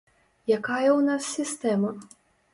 Якая 0.57 0.87
ў 0.87 1.01
нас 1.11 1.29
сістэма? 1.37 1.95